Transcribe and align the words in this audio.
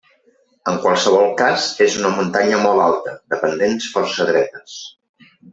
En 0.71 0.79
qualsevol 0.85 1.27
cas 1.41 1.67
és 1.87 1.99
una 1.99 2.11
muntanya 2.21 2.63
molt 2.65 2.85
alta, 2.89 3.15
de 3.35 3.41
pendents 3.45 3.93
força 3.99 4.31
dretes. 4.33 4.83